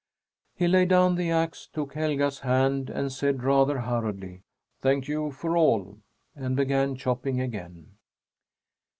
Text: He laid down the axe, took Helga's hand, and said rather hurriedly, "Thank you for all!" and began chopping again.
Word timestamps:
He 0.55 0.67
laid 0.67 0.89
down 0.89 1.13
the 1.13 1.29
axe, 1.29 1.69
took 1.71 1.93
Helga's 1.93 2.39
hand, 2.39 2.89
and 2.89 3.11
said 3.11 3.43
rather 3.43 3.81
hurriedly, 3.81 4.41
"Thank 4.81 5.07
you 5.07 5.29
for 5.29 5.55
all!" 5.55 5.99
and 6.35 6.55
began 6.55 6.95
chopping 6.95 7.39
again. 7.39 7.97